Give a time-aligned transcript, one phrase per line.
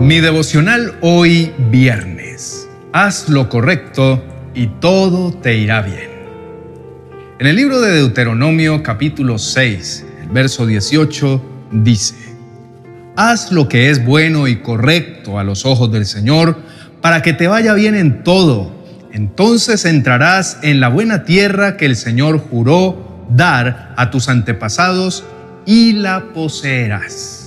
[0.00, 2.66] Mi devocional hoy viernes.
[2.94, 6.08] Haz lo correcto y todo te irá bien.
[7.38, 11.42] En el libro de Deuteronomio capítulo 6, el verso 18
[11.72, 12.14] dice,
[13.14, 16.56] Haz lo que es bueno y correcto a los ojos del Señor
[17.02, 18.72] para que te vaya bien en todo.
[19.12, 25.24] Entonces entrarás en la buena tierra que el Señor juró dar a tus antepasados
[25.66, 27.39] y la poseerás.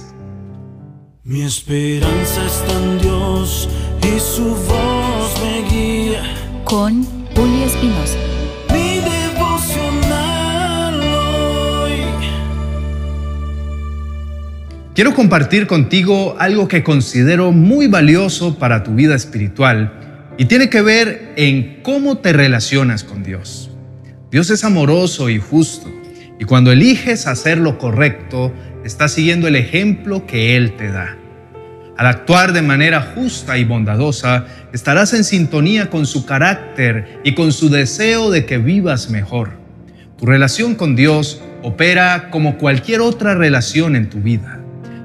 [1.26, 3.70] Mi esperanza está en Dios
[4.02, 6.22] y su voz me guía.
[6.66, 7.02] Con
[7.34, 8.18] Julio Espinosa.
[8.73, 11.94] Mi devocional hoy.
[14.94, 20.82] Quiero compartir contigo algo que considero muy valioso para tu vida espiritual y tiene que
[20.82, 23.71] ver en cómo te relacionas con Dios.
[24.30, 25.90] Dios es amoroso y justo
[26.38, 28.52] y cuando eliges hacer lo correcto,
[28.84, 31.18] estás siguiendo el ejemplo que Él te da.
[31.98, 37.52] Al actuar de manera justa y bondadosa, estarás en sintonía con su carácter y con
[37.52, 39.52] su deseo de que vivas mejor.
[40.18, 44.60] Tu relación con Dios opera como cualquier otra relación en tu vida.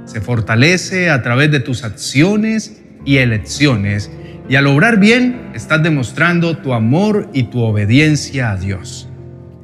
[0.07, 4.11] Se fortalece a través de tus acciones y elecciones
[4.49, 9.09] y al obrar bien estás demostrando tu amor y tu obediencia a Dios.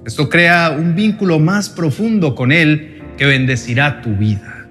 [0.04, 4.66] Esto crea un vínculo más profundo con Él que bendecirá tu vida.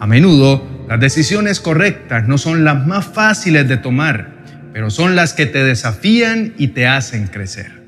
[0.00, 4.38] A menudo, las decisiones correctas no son las más fáciles de tomar,
[4.72, 7.82] pero son las que te desafían y te hacen crecer.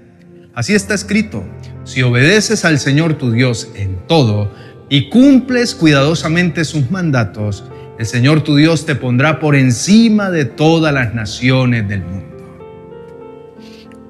[0.54, 1.44] Así está escrito,
[1.84, 4.52] si obedeces al Señor tu Dios en todo
[4.88, 7.64] y cumples cuidadosamente sus mandatos,
[7.98, 12.26] el Señor tu Dios te pondrá por encima de todas las naciones del mundo.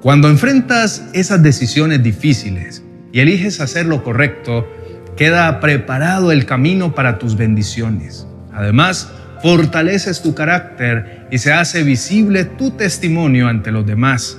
[0.01, 4.67] Cuando enfrentas esas decisiones difíciles y eliges hacer lo correcto,
[5.15, 8.27] queda preparado el camino para tus bendiciones.
[8.53, 14.37] Además, fortaleces tu carácter y se hace visible tu testimonio ante los demás.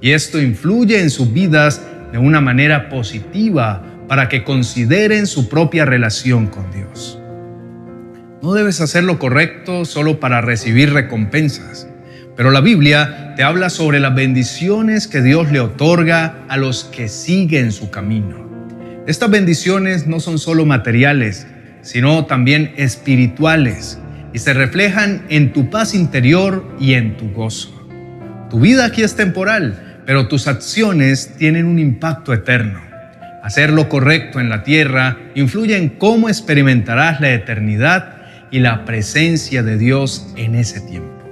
[0.00, 1.82] Y esto influye en sus vidas
[2.12, 7.18] de una manera positiva para que consideren su propia relación con Dios.
[8.42, 11.86] No debes hacer lo correcto solo para recibir recompensas,
[12.36, 17.08] pero la Biblia te habla sobre las bendiciones que Dios le otorga a los que
[17.08, 18.49] siguen su camino.
[19.06, 21.46] Estas bendiciones no son solo materiales,
[21.80, 23.98] sino también espirituales
[24.34, 27.74] y se reflejan en tu paz interior y en tu gozo.
[28.50, 32.80] Tu vida aquí es temporal, pero tus acciones tienen un impacto eterno.
[33.42, 38.16] Hacer lo correcto en la tierra influye en cómo experimentarás la eternidad
[38.50, 41.24] y la presencia de Dios en ese tiempo.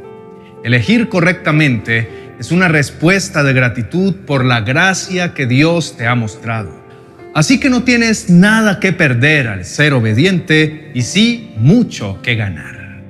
[0.65, 2.09] Elegir correctamente
[2.41, 6.88] es una respuesta de gratitud por la gracia que Dios te ha mostrado.
[7.35, 13.03] Así que no tienes nada que perder al ser obediente y sí mucho que ganar.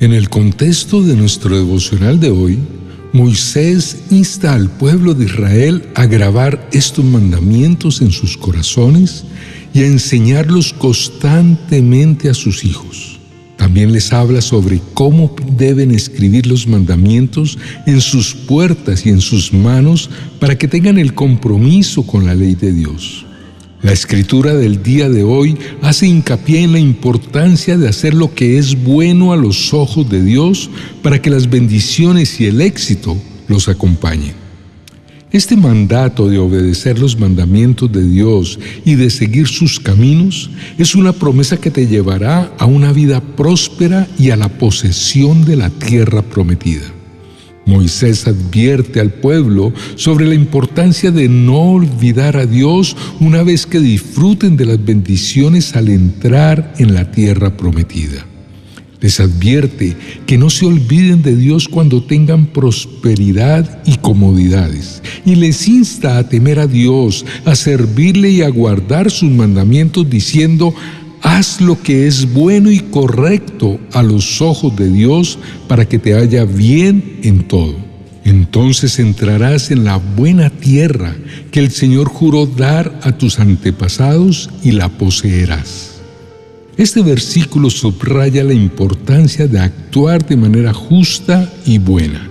[0.00, 2.58] En el contexto de nuestro devocional de hoy,
[3.12, 9.24] Moisés insta al pueblo de Israel a grabar estos mandamientos en sus corazones
[9.72, 13.13] y a enseñarlos constantemente a sus hijos.
[13.64, 19.54] También les habla sobre cómo deben escribir los mandamientos en sus puertas y en sus
[19.54, 23.24] manos para que tengan el compromiso con la ley de Dios.
[23.80, 28.58] La escritura del día de hoy hace hincapié en la importancia de hacer lo que
[28.58, 30.68] es bueno a los ojos de Dios
[31.02, 33.16] para que las bendiciones y el éxito
[33.48, 34.43] los acompañen.
[35.34, 41.12] Este mandato de obedecer los mandamientos de Dios y de seguir sus caminos es una
[41.12, 46.22] promesa que te llevará a una vida próspera y a la posesión de la tierra
[46.22, 46.84] prometida.
[47.66, 53.80] Moisés advierte al pueblo sobre la importancia de no olvidar a Dios una vez que
[53.80, 58.24] disfruten de las bendiciones al entrar en la tierra prometida.
[59.04, 65.02] Les advierte que no se olviden de Dios cuando tengan prosperidad y comodidades.
[65.26, 70.74] Y les insta a temer a Dios, a servirle y a guardar sus mandamientos diciendo,
[71.20, 76.14] haz lo que es bueno y correcto a los ojos de Dios para que te
[76.14, 77.76] haya bien en todo.
[78.24, 81.14] Entonces entrarás en la buena tierra
[81.50, 85.93] que el Señor juró dar a tus antepasados y la poseerás.
[86.76, 92.28] Este versículo subraya la importancia de actuar de manera justa y buena.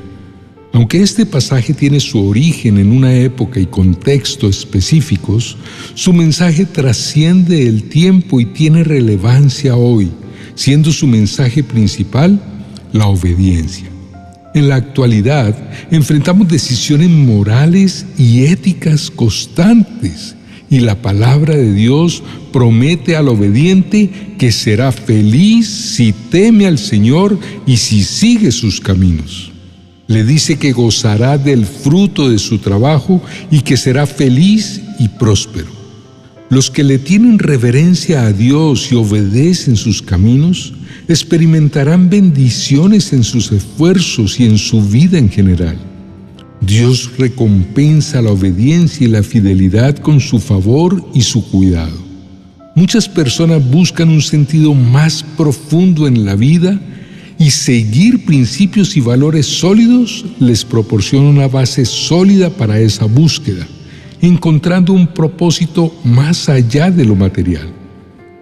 [0.73, 5.55] Aunque este pasaje tiene su origen en una época y contexto específicos,
[5.93, 10.11] su mensaje trasciende el tiempo y tiene relevancia hoy,
[10.55, 12.37] siendo su mensaje principal
[12.91, 13.87] la obediencia.
[14.53, 15.55] En la actualidad
[15.89, 20.35] enfrentamos decisiones morales y éticas constantes
[20.73, 24.09] y la palabra de Dios promete al obediente
[24.39, 27.37] que será feliz si teme al Señor
[27.67, 29.51] y si sigue sus caminos.
[30.07, 33.21] Le dice que gozará del fruto de su trabajo
[33.51, 35.69] y que será feliz y próspero.
[36.49, 40.73] Los que le tienen reverencia a Dios y obedecen sus caminos,
[41.07, 45.92] experimentarán bendiciones en sus esfuerzos y en su vida en general.
[46.65, 51.97] Dios recompensa la obediencia y la fidelidad con su favor y su cuidado.
[52.75, 56.79] Muchas personas buscan un sentido más profundo en la vida
[57.37, 63.67] y seguir principios y valores sólidos les proporciona una base sólida para esa búsqueda,
[64.21, 67.82] encontrando un propósito más allá de lo material.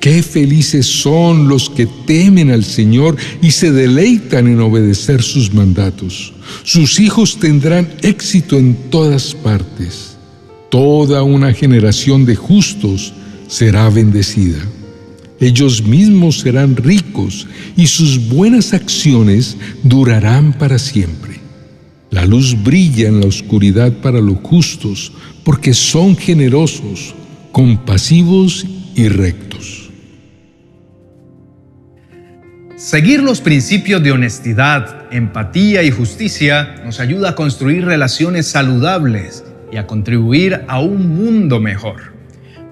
[0.01, 6.33] Qué felices son los que temen al Señor y se deleitan en obedecer sus mandatos.
[6.63, 10.18] Sus hijos tendrán éxito en todas partes.
[10.71, 13.13] Toda una generación de justos
[13.48, 14.57] será bendecida.
[15.39, 21.39] Ellos mismos serán ricos y sus buenas acciones durarán para siempre.
[22.09, 25.12] La luz brilla en la oscuridad para los justos
[25.44, 27.13] porque son generosos,
[27.51, 28.65] compasivos
[28.95, 29.81] y rectos.
[32.81, 39.78] Seguir los principios de honestidad, empatía y justicia nos ayuda a construir relaciones saludables y
[39.78, 42.16] a contribuir a un mundo mejor.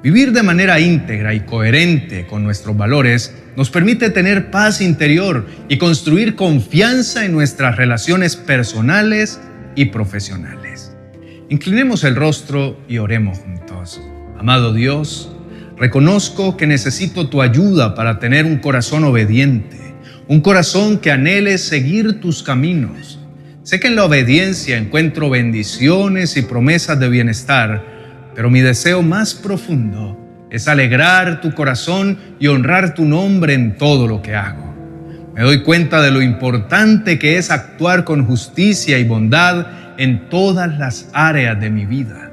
[0.02, 5.78] Vivir de manera íntegra y coherente con nuestros valores nos permite tener paz interior y
[5.78, 9.40] construir confianza en nuestras relaciones personales
[9.76, 10.92] y profesionales.
[11.50, 14.02] Inclinemos el rostro y oremos juntos.
[14.40, 15.32] Amado Dios,
[15.78, 19.79] reconozco que necesito tu ayuda para tener un corazón obediente
[20.30, 23.20] un corazón que anhele seguir tus caminos.
[23.64, 27.84] Sé que en la obediencia encuentro bendiciones y promesas de bienestar,
[28.36, 34.06] pero mi deseo más profundo es alegrar tu corazón y honrar tu nombre en todo
[34.08, 34.72] lo que hago.
[35.34, 39.66] Me doy cuenta de lo importante que es actuar con justicia y bondad
[39.98, 42.32] en todas las áreas de mi vida.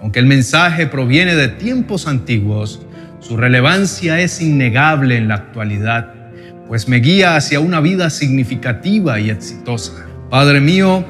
[0.00, 2.86] Aunque el mensaje proviene de tiempos antiguos,
[3.18, 6.21] su relevancia es innegable en la actualidad
[6.68, 10.06] pues me guía hacia una vida significativa y exitosa.
[10.30, 11.04] Padre mío,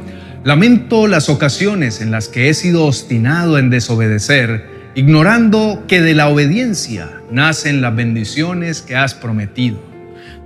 [0.44, 6.28] lamento las ocasiones en las que he sido obstinado en desobedecer, ignorando que de la
[6.28, 9.78] obediencia nacen las bendiciones que has prometido.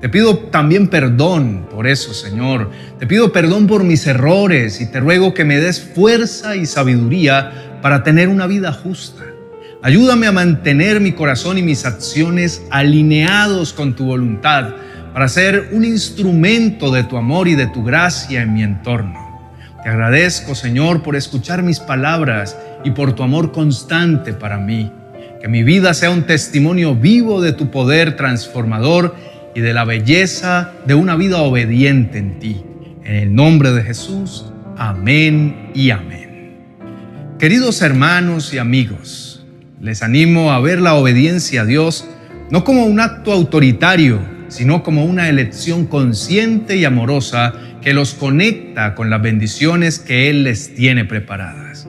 [0.00, 2.70] Te pido también perdón por eso, Señor.
[2.98, 7.78] Te pido perdón por mis errores y te ruego que me des fuerza y sabiduría
[7.80, 9.22] para tener una vida justa.
[9.82, 14.74] Ayúdame a mantener mi corazón y mis acciones alineados con tu voluntad
[15.16, 19.48] para ser un instrumento de tu amor y de tu gracia en mi entorno.
[19.82, 22.54] Te agradezco, Señor, por escuchar mis palabras
[22.84, 24.92] y por tu amor constante para mí.
[25.40, 29.16] Que mi vida sea un testimonio vivo de tu poder transformador
[29.54, 32.62] y de la belleza de una vida obediente en ti.
[33.02, 36.58] En el nombre de Jesús, amén y amén.
[37.38, 39.46] Queridos hermanos y amigos,
[39.80, 42.06] les animo a ver la obediencia a Dios
[42.50, 48.94] no como un acto autoritario, sino como una elección consciente y amorosa que los conecta
[48.94, 51.88] con las bendiciones que Él les tiene preparadas.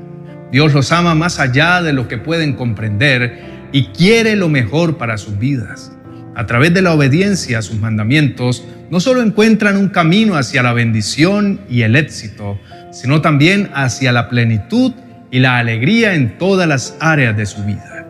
[0.51, 3.39] Dios los ama más allá de lo que pueden comprender
[3.71, 5.91] y quiere lo mejor para sus vidas.
[6.35, 10.71] A través de la obediencia a sus mandamientos, no solo encuentran un camino hacia la
[10.71, 12.59] bendición y el éxito,
[12.91, 14.93] sino también hacia la plenitud
[15.31, 18.07] y la alegría en todas las áreas de su vida.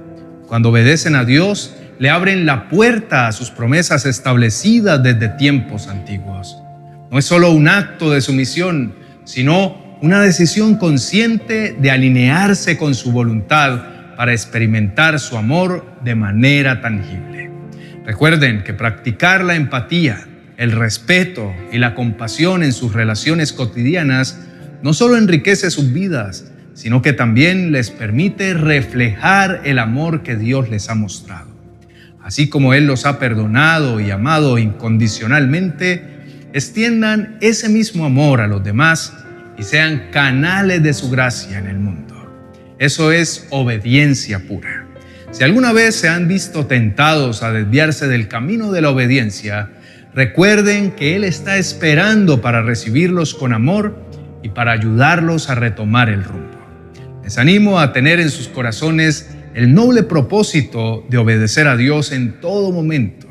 [0.47, 6.57] Cuando obedecen a Dios, le abren la puerta a sus promesas establecidas desde tiempos antiguos.
[7.09, 13.11] No es solo un acto de sumisión, sino una decisión consciente de alinearse con su
[13.11, 17.49] voluntad para experimentar su amor de manera tangible.
[18.05, 20.27] Recuerden que practicar la empatía,
[20.57, 24.39] el respeto y la compasión en sus relaciones cotidianas
[24.83, 30.69] no solo enriquece sus vidas, sino que también les permite reflejar el amor que Dios
[30.69, 31.56] les ha mostrado
[32.27, 36.03] así como Él los ha perdonado y amado incondicionalmente,
[36.51, 39.13] extiendan ese mismo amor a los demás
[39.57, 42.15] y sean canales de su gracia en el mundo.
[42.79, 44.87] Eso es obediencia pura.
[45.31, 49.69] Si alguna vez se han visto tentados a desviarse del camino de la obediencia,
[50.13, 54.05] recuerden que Él está esperando para recibirlos con amor
[54.43, 56.59] y para ayudarlos a retomar el rumbo.
[57.23, 62.39] Les animo a tener en sus corazones el noble propósito de obedecer a Dios en
[62.41, 63.25] todo momento.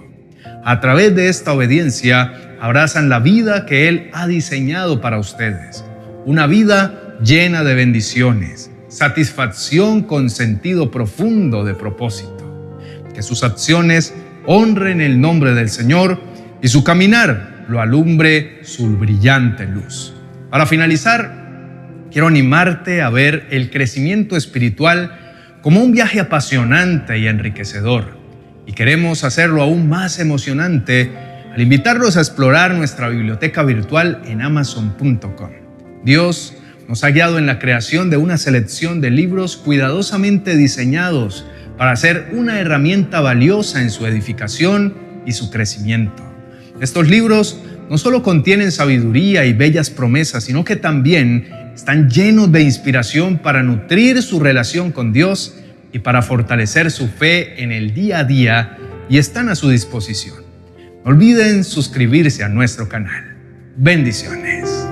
[0.64, 5.84] A través de esta obediencia abrazan la vida que Él ha diseñado para ustedes,
[6.24, 12.74] una vida llena de bendiciones, satisfacción con sentido profundo de propósito.
[13.14, 14.12] Que sus acciones
[14.46, 16.20] honren el nombre del Señor
[16.60, 20.12] y su caminar lo alumbre su brillante luz.
[20.50, 25.25] Para finalizar, quiero animarte a ver el crecimiento espiritual
[25.66, 28.16] como un viaje apasionante y enriquecedor.
[28.68, 31.10] Y queremos hacerlo aún más emocionante
[31.52, 35.50] al invitarlos a explorar nuestra biblioteca virtual en amazon.com.
[36.04, 36.54] Dios
[36.86, 41.44] nos ha guiado en la creación de una selección de libros cuidadosamente diseñados
[41.76, 44.94] para ser una herramienta valiosa en su edificación
[45.26, 46.22] y su crecimiento.
[46.80, 52.62] Estos libros no solo contienen sabiduría y bellas promesas, sino que también están llenos de
[52.62, 55.56] inspiración para nutrir su relación con Dios
[55.92, 58.78] y para fortalecer su fe en el día a día
[59.10, 60.38] y están a su disposición.
[61.04, 63.36] No olviden suscribirse a nuestro canal.
[63.76, 64.86] Bendiciones.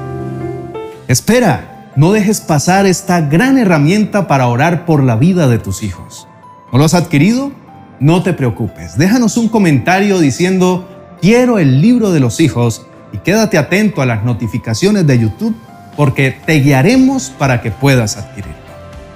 [1.09, 6.29] Espera, no dejes pasar esta gran herramienta para orar por la vida de tus hijos.
[6.71, 7.51] ¿No lo has adquirido?
[7.99, 8.99] No te preocupes.
[8.99, 14.23] Déjanos un comentario diciendo quiero el libro de los hijos y quédate atento a las
[14.23, 15.57] notificaciones de YouTube
[15.97, 18.55] porque te guiaremos para que puedas adquirirlo.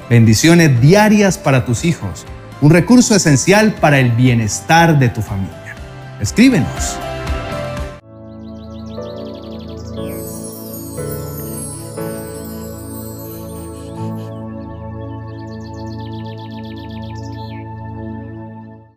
[0.09, 2.25] Bendiciones diarias para tus hijos,
[2.61, 5.75] un recurso esencial para el bienestar de tu familia.
[6.21, 6.97] Escríbenos